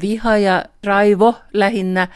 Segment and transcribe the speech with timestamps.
[0.00, 2.08] viha ja raivo lähinnä,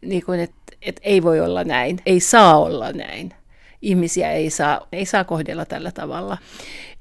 [0.00, 3.34] niin kuin, että, että ei voi olla näin, ei saa olla näin.
[3.82, 6.38] Ihmisiä ei saa, ei saa kohdella tällä tavalla.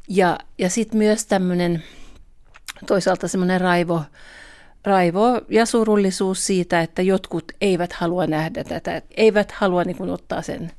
[0.08, 1.84] Ja, ja sitten myös tämmöinen
[2.86, 4.02] toisaalta semmoinen raivo,
[4.84, 10.42] raivo ja surullisuus siitä, että jotkut eivät halua nähdä tätä, eivät halua niin kuin ottaa
[10.42, 10.72] sen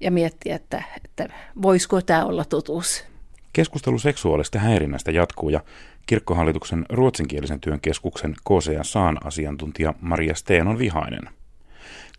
[0.00, 1.28] ja miettiä, että, että
[1.62, 3.04] voisiko tämä olla totuus.
[3.52, 5.60] Keskustelu seksuaalista häirinnästä jatkuu ja
[6.06, 11.28] kirkkohallituksen ruotsinkielisen työn keskuksen KCSAan asiantuntija Maria Steen on vihainen.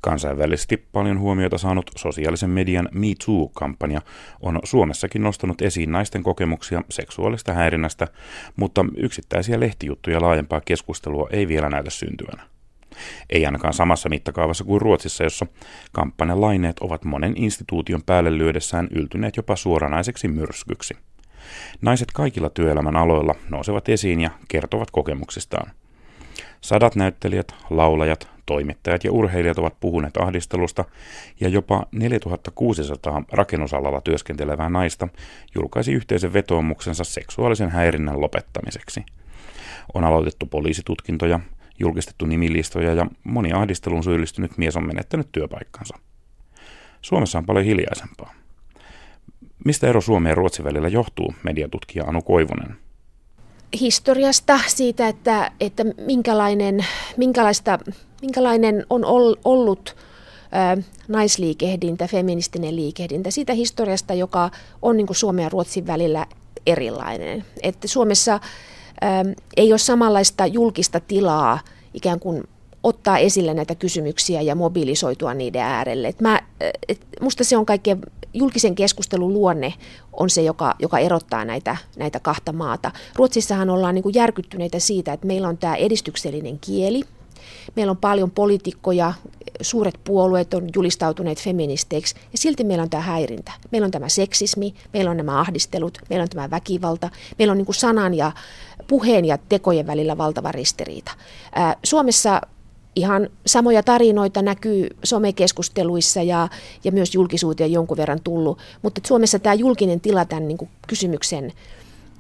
[0.02, 4.02] Kansainvälisesti paljon huomiota saanut sosiaalisen median Me Too-kampanja
[4.42, 8.08] on Suomessakin nostanut esiin naisten kokemuksia seksuaalista häirinnästä,
[8.56, 12.46] mutta yksittäisiä lehtijuttuja laajempaa keskustelua ei vielä näytä syntyvän.
[13.30, 15.46] Ei ainakaan samassa mittakaavassa kuin Ruotsissa, jossa
[15.92, 20.94] kampanjan laineet ovat monen instituution päälle lyödessään yltyneet jopa suoranaiseksi myrskyksi.
[21.82, 25.72] Naiset kaikilla työelämän aloilla nousevat esiin ja kertovat kokemuksistaan.
[26.62, 30.86] Sadat näyttelijät, laulajat, toimittajat ja urheilijat ovat puhuneet ahdistelusta
[31.40, 35.08] ja jopa 4600 rakennusalalla työskentelevää naista
[35.56, 39.06] julkaisi yhteisen vetoomuksensa seksuaalisen häirinnän lopettamiseksi.
[39.94, 41.40] On aloitettu poliisitutkintoja,
[41.80, 45.98] julkistettu nimilistoja ja moni ahdisteluun syyllistynyt mies on menettänyt työpaikkansa.
[47.02, 48.43] Suomessa on paljon hiljaisempaa.
[49.66, 52.76] Mistä ero Suomen ja Ruotsin välillä johtuu, mediatutkija Anu Koivunen?
[53.80, 56.86] Historiasta, siitä, että, että minkälainen,
[57.18, 57.80] minkälaista,
[58.22, 59.06] minkälainen on
[59.46, 59.96] ollut
[61.08, 64.50] naisliikehdintä, feministinen liikehdintä, siitä historiasta, joka
[64.82, 66.26] on niin Suomen ja Ruotsin välillä
[66.68, 67.46] erilainen.
[67.64, 68.40] Että Suomessa ä,
[69.58, 71.60] ei ole samanlaista julkista tilaa
[71.94, 72.44] ikään kuin
[72.84, 76.08] ottaa esille näitä kysymyksiä ja mobilisoitua niiden äärelle.
[76.08, 76.42] Et mä,
[76.88, 78.02] et musta se on kaikkein
[78.34, 79.74] julkisen keskustelun luonne
[80.14, 82.92] on se, joka, joka erottaa näitä, näitä kahta maata.
[83.16, 87.02] Ruotsissahan ollaan niin järkyttyneitä siitä, että meillä on tämä edistyksellinen kieli.
[87.76, 89.14] Meillä on paljon poliitikkoja,
[89.62, 93.52] suuret puolueet on julistautuneet feministeiksi ja silti meillä on tämä häirintä.
[93.72, 97.10] Meillä on tämä seksismi, meillä on nämä ahdistelut, meillä on tämä väkivalta,
[97.40, 98.32] meillä on niin sanan ja
[98.88, 101.12] puheen ja tekojen välillä valtava ristiriita.
[101.84, 102.42] Suomessa
[102.96, 106.48] ihan samoja tarinoita näkyy somekeskusteluissa ja,
[106.84, 111.54] ja myös julkisuuteen jonkun verran tullut, mutta Suomessa tämä julkinen tila tämän niin kuin kysymyksen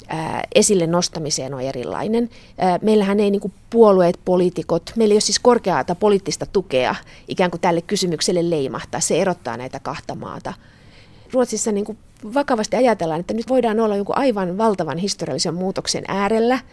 [0.07, 2.29] ää, esille nostamiseen on erilainen.
[2.57, 6.95] Ää, meillähän ei niin kuin puolueet, poliitikot, meillä ei ole siis korkeata poliittista tukea
[7.27, 8.99] ikään kuin tälle kysymykselle leimahtaa.
[8.99, 10.53] Se erottaa näitä kahta maata.
[11.33, 11.97] Ruotsissa niin kuin
[12.33, 16.59] vakavasti ajatellaan, että nyt voidaan olla aivan valtavan historiallisen muutoksen äärellä–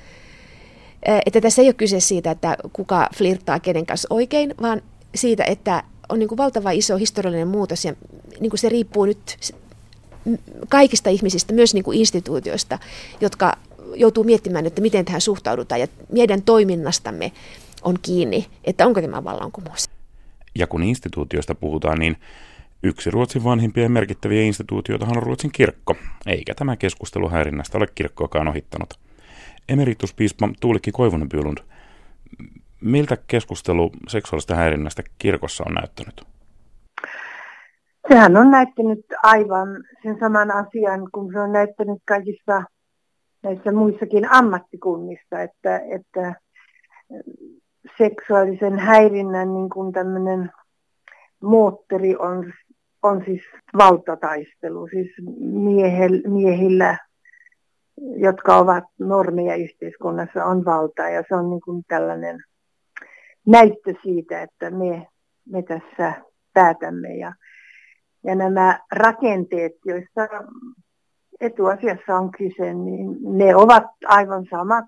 [1.27, 4.83] että tässä ei ole kyse siitä, että kuka flirttaa kenen kanssa oikein, vaan
[5.15, 7.95] siitä, että on niin kuin valtava iso historiallinen muutos ja
[8.41, 9.53] niin kuin se riippuu nyt
[10.69, 12.79] kaikista ihmisistä, myös niin kuin instituutioista,
[13.21, 13.57] jotka
[13.95, 17.33] joutuu miettimään, että miten tähän suhtaudutaan ja meidän toiminnastamme
[17.83, 19.91] on kiinni, että onko tämä vallankumous.
[20.55, 22.17] Ja kun instituutioista puhutaan, niin
[22.83, 25.97] yksi Ruotsin vanhimpia ja merkittäviä instituutioita on Ruotsin kirkko,
[26.27, 28.95] eikä tämä keskustelu häirinnästä ole kirkkoakaan ohittanut.
[29.71, 31.29] Emerituspiispa Tuulikki Koivunen
[32.81, 36.23] miltä keskustelu seksuaalista häirinnästä kirkossa on näyttänyt?
[38.09, 39.69] Sehän on näyttänyt aivan
[40.03, 42.63] sen saman asian, kun se on näyttänyt kaikissa
[43.43, 46.35] näissä muissakin ammattikunnissa, että, että
[47.99, 50.51] seksuaalisen häirinnän niin kuin tämmöinen
[51.43, 52.53] moottori on,
[53.03, 53.43] on siis
[53.79, 55.11] valtataistelu, siis
[55.41, 56.99] miehel, miehillä
[58.17, 61.09] jotka ovat normeja yhteiskunnassa, on valtaa.
[61.09, 62.41] Ja se on niin kuin tällainen
[63.47, 65.07] näyttö siitä, että me,
[65.49, 66.13] me tässä
[66.53, 67.17] päätämme.
[67.17, 67.33] Ja,
[68.25, 70.29] ja nämä rakenteet, joista
[71.41, 74.85] etuasiassa on kyse, niin ne ovat aivan samat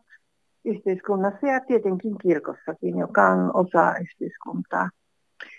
[0.64, 4.90] yhteiskunnassa ja tietenkin kirkossakin, joka on osa yhteiskuntaa.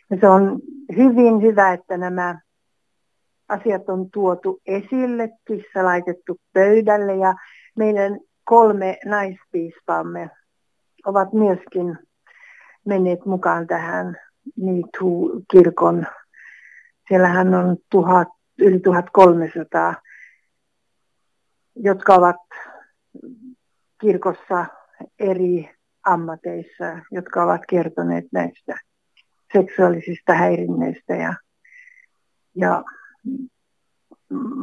[0.09, 0.59] Ja se on
[0.95, 2.39] hyvin hyvä, että nämä
[3.47, 7.33] asiat on tuotu esille, kissa laitettu pöydälle ja
[7.77, 10.29] meidän kolme naispiispaamme
[11.05, 11.97] ovat myöskin
[12.85, 14.17] menneet mukaan tähän
[14.55, 16.05] MeToo-kirkon.
[17.07, 18.27] Siellähän on tuhat,
[18.59, 19.95] yli 1300,
[21.75, 22.35] jotka ovat
[24.01, 24.65] kirkossa
[25.19, 25.69] eri
[26.05, 28.77] ammateissa, jotka ovat kertoneet näistä
[29.53, 31.33] seksuaalisista häirinneistä ja,
[32.55, 32.83] ja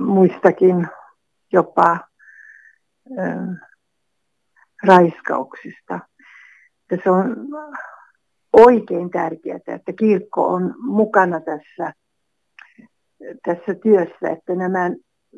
[0.07, 0.87] muistakin
[1.53, 1.99] jopa
[3.11, 3.23] ö,
[4.87, 6.01] raiskauksista.
[6.91, 7.37] Ja se on
[8.53, 11.93] oikein tärkeää, että kirkko on mukana tässä,
[13.45, 14.91] tässä työssä, että nämä,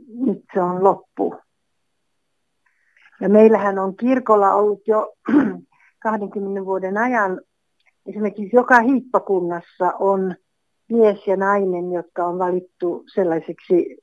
[0.09, 1.35] nyt se on loppu.
[3.21, 5.13] Ja meillähän on kirkolla ollut jo
[6.03, 7.41] 20 vuoden ajan
[8.07, 10.35] esimerkiksi joka hiippakunnassa on
[10.91, 13.97] mies ja nainen, jotka on valittu sellaisiksi,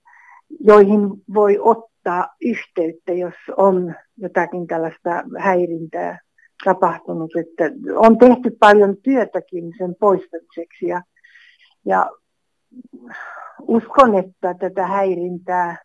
[0.60, 1.02] joihin
[1.34, 6.20] voi ottaa yhteyttä, jos on jotakin tällaista häirintää
[6.66, 7.32] tapahtunut.
[7.36, 7.64] Että
[7.96, 11.02] on tehty paljon työtäkin sen poistamiseksi ja,
[11.86, 12.10] ja
[13.62, 15.78] uskon, että tätä häirintää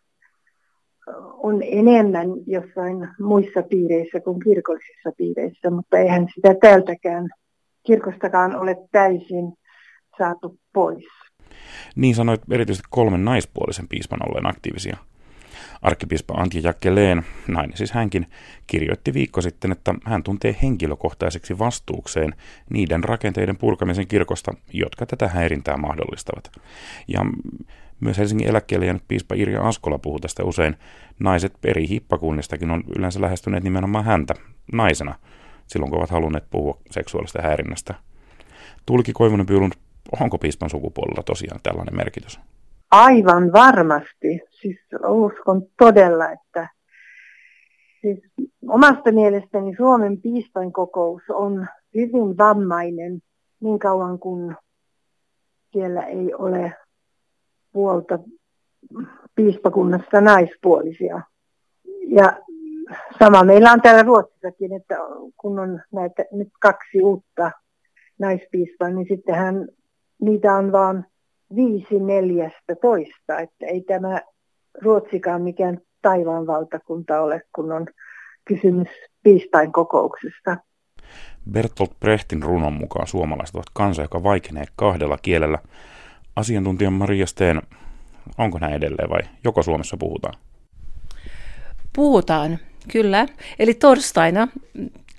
[1.33, 7.29] on enemmän jossain muissa piireissä kuin kirkollisissa piireissä, mutta eihän sitä täältäkään
[7.83, 9.53] kirkostakaan ole täysin
[10.17, 11.05] saatu pois.
[11.95, 14.97] Niin sanoit erityisesti kolmen naispuolisen piispan olleen aktiivisia.
[15.81, 18.27] Arkkipiispa Antje Jakkeleen, nainen siis hänkin,
[18.67, 22.35] kirjoitti viikko sitten, että hän tuntee henkilökohtaiseksi vastuukseen
[22.69, 26.51] niiden rakenteiden purkamisen kirkosta, jotka tätä häirintää mahdollistavat.
[27.07, 27.21] Ja
[27.99, 30.75] myös Helsingin eläkkeelle jäänyt piispa Irja Askola puhuu tästä usein.
[31.19, 34.33] Naiset eri hippakunnistakin on yleensä lähestyneet nimenomaan häntä
[34.73, 35.15] naisena,
[35.67, 37.93] silloin kun ovat halunneet puhua seksuaalista häirinnästä.
[38.85, 39.71] Tulki Koivunen Pyylund,
[40.21, 42.39] onko piispan sukupuolella tosiaan tällainen merkitys?
[42.91, 44.41] Aivan varmasti.
[44.49, 44.77] Siis
[45.07, 46.69] uskon todella, että
[48.01, 48.19] siis
[48.67, 53.21] omasta mielestäni Suomen piispan kokous on hyvin vammainen
[53.59, 54.55] niin kauan kuin
[55.71, 56.73] siellä ei ole
[57.71, 58.19] puolta
[59.35, 61.21] piispakunnassa naispuolisia.
[62.07, 62.37] Ja
[63.19, 64.95] sama meillä on täällä Ruotsissakin, että
[65.37, 67.51] kun on näitä nyt kaksi uutta
[68.19, 69.67] naispiispaa, niin sittenhän
[70.21, 71.05] niitä on vaan
[71.55, 74.21] viisi neljästä toista, että ei tämä
[74.81, 77.87] Ruotsikaan mikään taivaan valtakunta ole, kun on
[78.45, 78.87] kysymys
[79.23, 80.57] piispain kokouksesta.
[81.51, 85.59] Bertolt Brechtin runon mukaan suomalaiset ovat kansa, joka vaikenee kahdella kielellä.
[86.35, 87.61] Asiantuntija Maria Steen,
[88.37, 90.33] onko näin edelleen vai joko Suomessa puhutaan?
[91.95, 92.59] Puhutaan,
[92.91, 93.27] kyllä.
[93.59, 94.47] Eli torstaina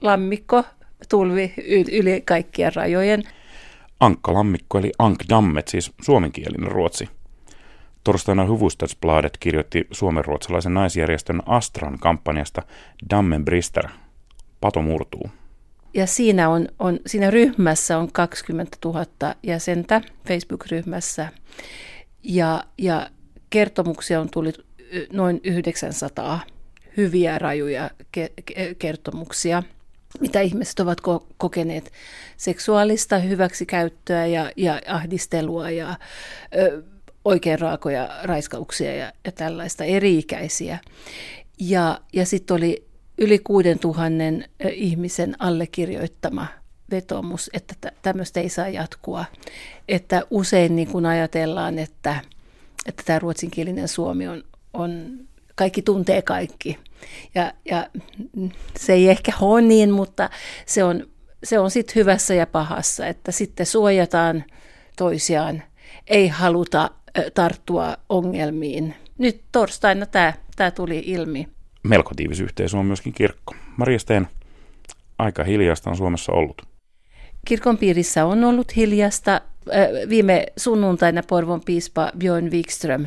[0.03, 0.65] lammikko
[1.11, 1.55] tulvi
[1.93, 3.23] yli kaikkien rajojen.
[4.01, 7.09] Ankka-lammikko eli Ankdammet, siis suomenkielinen ruotsi.
[8.05, 12.63] Torstaina Huvudstadsbladet kirjoitti suomenruotsalaisen naisjärjestön Astran kampanjasta
[13.11, 13.89] Dammen Brister.
[14.61, 15.31] Pato murtuu.
[15.95, 19.07] Ja siinä, on, on, siinä ryhmässä on 20 000
[19.43, 21.29] jäsentä Facebook-ryhmässä.
[22.23, 23.11] Ja, ja
[23.51, 24.67] kertomuksia on tullut
[25.13, 26.41] noin 900
[26.97, 29.63] hyviä, rajuja ke- kertomuksia–
[30.21, 31.93] mitä ihmiset ovat ko- kokeneet
[32.37, 35.95] seksuaalista hyväksikäyttöä ja, ja ahdistelua ja
[36.59, 36.83] ö,
[37.25, 40.79] oikein raakoja raiskauksia ja, ja tällaista eri-ikäisiä.
[41.61, 42.87] Ja, ja sitten oli
[43.19, 44.09] yli 6000
[44.73, 46.47] ihmisen allekirjoittama
[46.91, 49.25] vetomus, että tämmöistä ei saa jatkua.
[49.89, 52.17] Että usein niin kun ajatellaan, että,
[52.87, 55.19] että tämä ruotsinkielinen Suomi on, on
[55.55, 56.79] kaikki tuntee kaikki.
[57.35, 57.87] Ja, ja
[58.79, 60.31] se ei ehkä ole niin, mutta
[60.67, 61.07] se on,
[61.45, 64.45] se on sitten hyvässä ja pahassa, että sitten suojataan
[64.97, 65.63] toisiaan,
[66.07, 66.91] ei haluta
[67.35, 68.95] tarttua ongelmiin.
[69.19, 71.49] Nyt torstaina tämä, tämä tuli ilmi.
[71.83, 73.55] Melko tiivis yhteisö on myöskin kirkko.
[73.77, 74.29] Maria Steen,
[75.19, 76.63] aika hiljasta on Suomessa ollut.
[77.45, 79.41] Kirkon piirissä on ollut hiljasta.
[80.09, 83.07] Viime sunnuntaina Porvon piispa Björn Wikström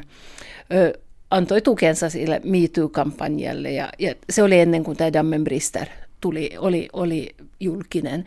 [1.31, 5.87] antoi tukensa sille MeToo-kampanjalle ja, ja se oli ennen kuin tämä Dammenbrister
[6.21, 8.25] tuli, oli, oli julkinen.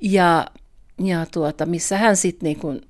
[0.00, 0.46] Ja,
[1.04, 2.80] ja tuota, missä hän sitten niin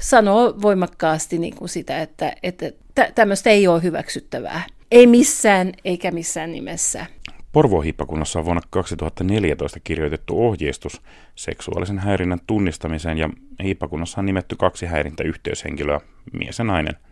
[0.00, 2.72] sanoo voimakkaasti niin kuin sitä, että, että
[3.14, 4.62] tämmöistä ei ole hyväksyttävää.
[4.90, 7.06] Ei missään eikä missään nimessä.
[7.52, 11.02] Porvohippakunnassa on vuonna 2014 kirjoitettu ohjeistus
[11.34, 13.30] seksuaalisen häirinnän tunnistamiseen ja
[13.62, 16.00] hiippakunnassa on nimetty kaksi häirintäyhteyshenkilöä,
[16.32, 16.96] mies ja nainen–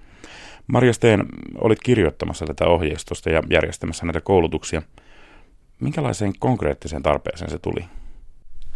[0.68, 1.26] Marja Steen,
[1.60, 4.82] olit kirjoittamassa tätä ohjeistusta ja järjestämässä näitä koulutuksia.
[5.80, 7.84] Minkälaiseen konkreettiseen tarpeeseen se tuli?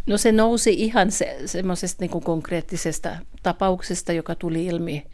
[0.05, 3.09] No se nousi ihan se, semmoisesta niin konkreettisesta
[3.43, 5.05] tapauksesta, joka tuli ilmi,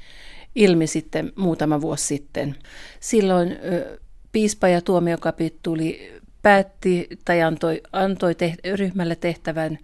[0.56, 2.56] ilmi sitten muutama vuosi sitten.
[3.00, 4.00] Silloin ö,
[4.32, 9.78] piispa ja tuomiokapituli päätti tai antoi, antoi teht, ryhmälle tehtävän,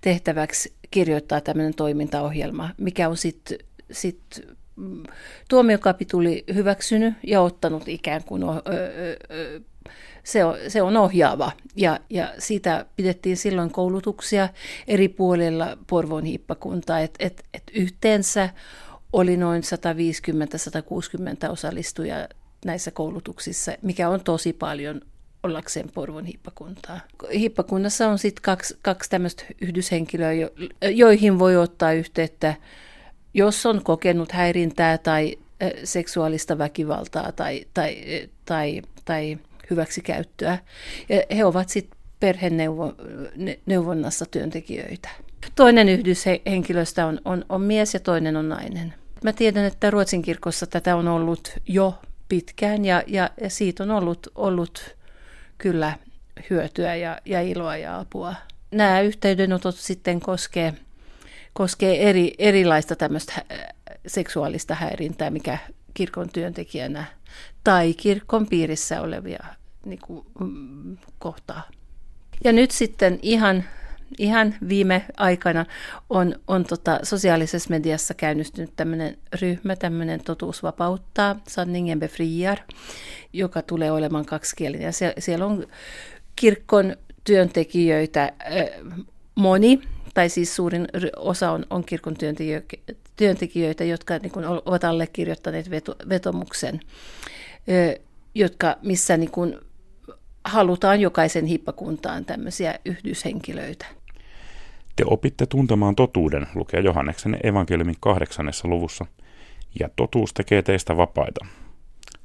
[0.00, 3.58] tehtäväksi kirjoittaa tämmöinen toimintaohjelma, mikä on sitten
[3.90, 4.46] sit
[5.48, 8.42] tuomiokapituli hyväksynyt ja ottanut ikään kuin
[10.24, 11.52] se on, se on ohjaava.
[11.76, 14.48] Ja, ja siitä pidettiin silloin koulutuksia
[14.88, 18.48] eri puolilla Porvon hiippakuntaa, että et, et yhteensä
[19.12, 19.62] oli noin
[21.48, 22.28] 150-160 osallistujaa
[22.64, 25.00] näissä koulutuksissa, mikä on tosi paljon
[25.42, 27.00] ollakseen Porvon hiippakuntaa.
[27.34, 30.30] Hiippakunnassa on sitten kaksi, kaksi tämmöistä yhdyshenkilöä,
[30.82, 32.54] joihin voi ottaa yhteyttä
[33.36, 35.38] jos on kokenut häirintää tai
[35.84, 37.96] seksuaalista väkivaltaa tai, tai,
[38.44, 39.38] tai, tai
[39.70, 40.58] hyväksikäyttöä.
[41.36, 45.08] He ovat sitten perheneuvonnassa työntekijöitä.
[45.54, 48.94] Toinen yhdyshenkilöstä on, on, on mies ja toinen on nainen.
[49.24, 51.94] Mä tiedän, että Ruotsin kirkossa tätä on ollut jo
[52.28, 54.96] pitkään ja, ja, ja siitä on ollut, ollut
[55.58, 55.92] kyllä
[56.50, 58.34] hyötyä ja, ja iloa ja apua.
[58.70, 60.74] Nämä yhteydenotot sitten koskee,
[61.56, 63.44] koskee eri, erilaista tämmöistä
[64.06, 65.58] seksuaalista häirintää, mikä
[65.94, 67.04] kirkon työntekijänä
[67.64, 69.44] tai kirkon piirissä olevia
[69.84, 71.62] niin kuin, mm, kohtaa.
[72.44, 73.64] Ja nyt sitten ihan,
[74.18, 75.66] ihan viime aikana
[76.10, 82.58] on, on tota, sosiaalisessa mediassa käynnistynyt tämmöinen ryhmä, tämmöinen Totuus vapauttaa, Sanningen befriar,
[83.32, 84.92] joka tulee olemaan kaksikielinen.
[84.92, 85.66] Se, siellä on
[86.36, 88.32] kirkon työntekijöitä
[89.34, 89.82] moni,
[90.16, 92.16] tai siis suurin osa on, on kirkon
[93.16, 96.80] työntekijöitä, jotka niin kuin ovat allekirjoittaneet veto, vetomuksen,
[98.34, 99.58] jotka, missä niin kuin
[100.44, 103.86] halutaan jokaisen hippakuntaan tämmöisiä yhdyshenkilöitä.
[104.96, 109.06] Te opitte tuntemaan totuuden, lukee Johanneksen evankeliumin kahdeksannessa luvussa,
[109.80, 111.46] ja totuus tekee teistä vapaita.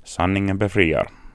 [0.04, 1.08] Sanningen befriar,